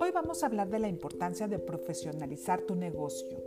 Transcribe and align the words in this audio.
Hoy 0.00 0.10
vamos 0.12 0.42
a 0.42 0.46
hablar 0.46 0.68
de 0.68 0.78
la 0.78 0.88
importancia 0.88 1.48
de 1.48 1.58
profesionalizar 1.58 2.62
tu 2.62 2.76
negocio. 2.76 3.38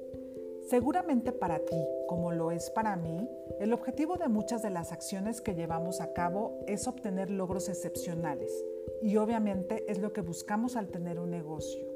Seguramente 0.70 1.32
para 1.32 1.60
ti, 1.60 1.82
como 2.08 2.34
lo 2.34 2.52
es 2.52 2.70
para 2.70 2.98
mí, 2.98 3.30
el 3.60 3.72
objetivo 3.72 4.18
de 4.18 4.28
muchas 4.28 4.62
de 4.62 4.70
las 4.70 4.92
acciones 4.92 5.40
que 5.40 5.56
llevamos 5.56 6.02
a 6.02 6.12
cabo 6.12 6.60
es 6.68 6.88
obtener 6.88 7.30
logros 7.30 7.70
excepcionales 7.70 8.52
y 9.02 9.16
obviamente 9.18 9.86
es 9.90 10.00
lo 10.00 10.12
que 10.12 10.22
buscamos 10.22 10.76
al 10.76 10.90
tener 10.90 11.20
un 11.20 11.32
negocio. 11.32 11.88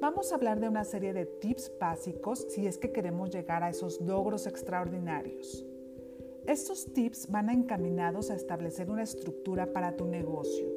Vamos 0.00 0.32
a 0.32 0.36
hablar 0.36 0.60
de 0.60 0.68
una 0.68 0.84
serie 0.84 1.12
de 1.12 1.26
tips 1.26 1.72
básicos 1.78 2.46
si 2.48 2.66
es 2.66 2.78
que 2.78 2.92
queremos 2.92 3.30
llegar 3.30 3.62
a 3.62 3.68
esos 3.68 4.00
logros 4.00 4.46
extraordinarios. 4.46 5.66
Estos 6.46 6.92
tips 6.92 7.30
van 7.30 7.50
encaminados 7.50 8.30
a 8.30 8.34
establecer 8.34 8.90
una 8.90 9.02
estructura 9.02 9.72
para 9.72 9.96
tu 9.96 10.06
negocio 10.06 10.68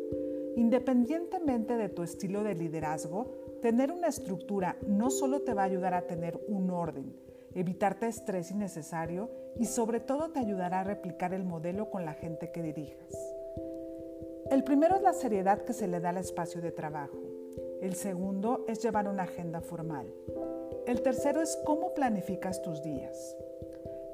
Independientemente 0.56 1.76
de 1.76 1.90
tu 1.90 2.02
estilo 2.04 2.44
de 2.44 2.56
liderazgo, 2.56 3.28
tener 3.62 3.92
una 3.92 4.08
estructura 4.08 4.78
no 4.88 5.09
solo 5.09 5.42
te 5.42 5.54
va 5.54 5.64
a 5.64 5.66
ayudar 5.66 5.94
a 5.94 6.08
tener 6.08 6.40
un 6.48 6.70
orden, 6.70 7.14
evitarte 7.54 8.08
estrés 8.08 8.52
innecesario 8.52 9.30
y 9.58 9.66
sobre 9.66 10.00
todo 10.00 10.32
te 10.32 10.40
ayudará 10.40 10.80
a 10.80 10.84
replicar 10.86 11.34
el 11.34 11.44
modelo 11.44 11.90
con 11.90 12.06
la 12.06 12.14
gente 12.14 12.52
que 12.52 12.64
dirijas. 12.64 13.14
El 14.50 14.64
primero 14.64 14.95
es 14.95 15.02
la 15.02 15.14
seriedad 15.14 15.62
que 15.64 15.73
se 15.73 15.90
le 15.90 16.00
da 16.00 16.09
al 16.09 16.18
espacio 16.18 16.62
de 16.62 16.72
trabajo. 16.72 17.18
El 17.82 17.95
segundo 17.95 18.64
es 18.70 18.82
llevar 18.82 19.09
una 19.09 19.23
agenda 19.23 19.59
formal. 19.59 20.08
El 20.88 21.02
tercero 21.02 21.42
es 21.42 21.59
cómo 21.66 21.94
planificas 21.94 22.62
tus 22.62 22.82
días. 22.82 23.36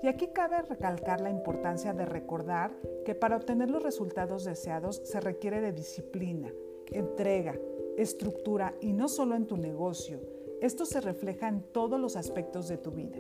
Y 0.04 0.08
aquí 0.08 0.30
cabe 0.34 0.62
recalcar 0.64 1.22
la 1.22 1.30
importancia 1.30 1.94
de 1.94 2.06
recordar 2.06 2.76
que 3.06 3.14
para 3.14 3.36
obtener 3.36 3.70
los 3.70 3.84
resultados 3.84 4.44
deseados 4.44 5.02
se 5.04 5.20
requiere 5.20 5.62
de 5.62 5.74
disciplina, 5.74 6.52
entrega, 6.92 7.56
estructura 7.98 8.74
y 8.82 8.94
no 8.94 9.08
solo 9.08 9.36
en 9.36 9.46
tu 9.46 9.58
negocio. 9.58 10.20
Esto 10.60 10.86
se 10.86 11.02
refleja 11.02 11.48
en 11.48 11.62
todos 11.62 12.00
los 12.00 12.16
aspectos 12.16 12.68
de 12.68 12.78
tu 12.78 12.92
vida. 12.92 13.20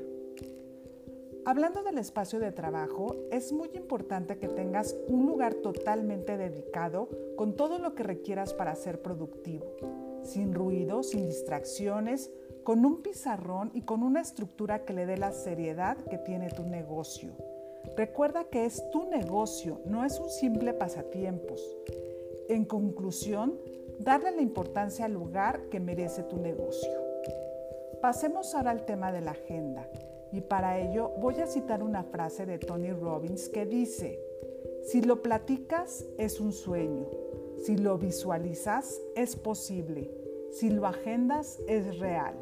Hablando 1.43 1.81
del 1.81 1.97
espacio 1.97 2.39
de 2.39 2.51
trabajo, 2.51 3.15
es 3.31 3.51
muy 3.51 3.69
importante 3.73 4.37
que 4.37 4.47
tengas 4.47 4.95
un 5.07 5.25
lugar 5.25 5.55
totalmente 5.55 6.37
dedicado 6.37 7.09
con 7.35 7.55
todo 7.55 7.79
lo 7.79 7.95
que 7.95 8.03
requieras 8.03 8.53
para 8.53 8.75
ser 8.75 9.01
productivo, 9.01 9.65
sin 10.21 10.53
ruido, 10.53 11.01
sin 11.01 11.25
distracciones, 11.25 12.31
con 12.63 12.85
un 12.85 13.01
pizarrón 13.01 13.71
y 13.73 13.81
con 13.81 14.03
una 14.03 14.21
estructura 14.21 14.85
que 14.85 14.93
le 14.93 15.05
dé 15.05 15.17
la 15.17 15.31
seriedad 15.31 15.97
que 16.09 16.17
tiene 16.17 16.49
tu 16.49 16.63
negocio. 16.63 17.31
Recuerda 17.97 18.45
que 18.45 18.65
es 18.65 18.89
tu 18.91 19.09
negocio, 19.09 19.81
no 19.85 20.05
es 20.05 20.19
un 20.19 20.29
simple 20.29 20.73
pasatiempos. 20.73 21.61
En 22.47 22.65
conclusión, 22.65 23.57
darle 23.99 24.31
la 24.31 24.41
importancia 24.41 25.05
al 25.05 25.13
lugar 25.13 25.69
que 25.69 25.79
merece 25.79 26.23
tu 26.23 26.37
negocio. 26.37 26.91
Pasemos 28.01 28.53
ahora 28.55 28.71
al 28.71 28.85
tema 28.85 29.11
de 29.11 29.21
la 29.21 29.31
agenda 29.31 29.87
y 30.31 30.41
para 30.41 30.79
ello 30.79 31.11
voy 31.19 31.39
a 31.39 31.47
citar 31.47 31.83
una 31.83 32.03
frase 32.03 32.45
de 32.45 32.57
Tony 32.57 32.91
Robbins 32.91 33.49
que 33.49 33.65
dice, 33.65 34.19
si 34.83 35.01
lo 35.01 35.21
platicas 35.21 36.05
es 36.17 36.39
un 36.39 36.51
sueño, 36.51 37.07
si 37.57 37.77
lo 37.77 37.97
visualizas 37.97 38.99
es 39.15 39.35
posible, 39.35 40.11
si 40.51 40.69
lo 40.69 40.87
agendas 40.87 41.59
es 41.67 41.99
real. 41.99 42.35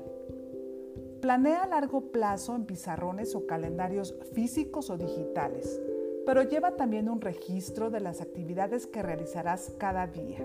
Planea 1.29 1.61
a 1.61 1.67
largo 1.67 2.11
plazo 2.11 2.55
en 2.55 2.65
pizarrones 2.65 3.35
o 3.35 3.45
calendarios 3.45 4.15
físicos 4.33 4.89
o 4.89 4.97
digitales, 4.97 5.79
pero 6.25 6.41
lleva 6.41 6.75
también 6.75 7.07
un 7.07 7.21
registro 7.21 7.91
de 7.91 7.99
las 7.99 8.19
actividades 8.19 8.87
que 8.87 9.03
realizarás 9.03 9.71
cada 9.77 10.07
día. 10.07 10.39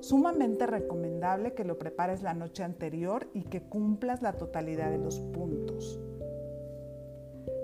Sumamente 0.00 0.66
recomendable 0.66 1.54
que 1.54 1.64
lo 1.64 1.78
prepares 1.78 2.20
la 2.20 2.34
noche 2.34 2.64
anterior 2.64 3.30
y 3.32 3.44
que 3.44 3.62
cumplas 3.62 4.20
la 4.20 4.34
totalidad 4.34 4.90
de 4.90 4.98
los 4.98 5.20
puntos. 5.20 5.98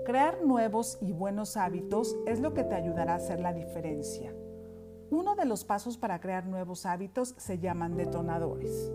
Crear 0.03 0.43
nuevos 0.43 0.97
y 0.99 1.11
buenos 1.11 1.57
hábitos 1.57 2.15
es 2.25 2.39
lo 2.39 2.55
que 2.55 2.63
te 2.63 2.73
ayudará 2.73 3.13
a 3.13 3.17
hacer 3.17 3.39
la 3.39 3.53
diferencia. 3.53 4.33
Uno 5.11 5.35
de 5.35 5.45
los 5.45 5.63
pasos 5.63 5.99
para 5.99 6.19
crear 6.19 6.47
nuevos 6.47 6.87
hábitos 6.87 7.35
se 7.37 7.59
llaman 7.59 7.95
detonadores. 7.97 8.91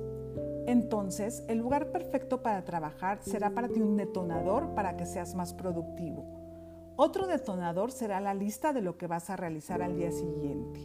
Entonces, 0.66 1.44
el 1.48 1.58
lugar 1.58 1.90
perfecto 1.92 2.42
para 2.42 2.64
trabajar 2.64 3.20
será 3.22 3.50
para 3.50 3.68
ti 3.68 3.80
un 3.80 3.96
detonador 3.96 4.74
para 4.74 4.96
que 4.96 5.06
seas 5.06 5.34
más 5.34 5.54
productivo. 5.54 6.24
Otro 6.96 7.26
detonador 7.26 7.92
será 7.92 8.20
la 8.20 8.34
lista 8.34 8.72
de 8.72 8.82
lo 8.82 8.98
que 8.98 9.06
vas 9.06 9.30
a 9.30 9.36
realizar 9.36 9.82
al 9.82 9.96
día 9.96 10.10
siguiente. 10.10 10.80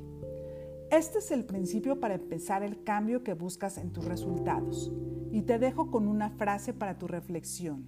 Este 0.91 1.17
es 1.17 1.31
el 1.31 1.43
principio 1.43 1.99
para 1.99 2.13
empezar 2.13 2.61
el 2.61 2.83
cambio 2.83 3.23
que 3.23 3.33
buscas 3.33 3.79
en 3.79 3.91
tus 3.91 4.05
resultados. 4.05 4.91
Y 5.31 5.41
te 5.41 5.57
dejo 5.57 5.89
con 5.89 6.07
una 6.07 6.29
frase 6.29 6.71
para 6.71 6.99
tu 6.99 7.07
reflexión. 7.07 7.87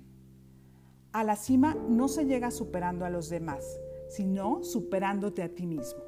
A 1.11 1.23
la 1.23 1.35
cima 1.35 1.75
no 1.87 2.07
se 2.07 2.25
llega 2.25 2.49
superando 2.49 3.05
a 3.05 3.11
los 3.11 3.29
demás, 3.29 3.79
sino 4.09 4.63
superándote 4.63 5.43
a 5.43 5.49
ti 5.49 5.67
mismo. 5.67 6.01